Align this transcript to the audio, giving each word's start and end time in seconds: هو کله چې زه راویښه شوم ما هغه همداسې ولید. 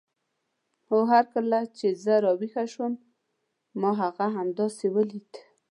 هو 0.87 0.99
کله 1.33 1.59
چې 1.77 1.87
زه 2.03 2.13
راویښه 2.23 2.63
شوم 2.73 2.93
ما 3.79 3.91
هغه 4.01 4.25
همداسې 4.37 4.85
ولید. 4.95 5.31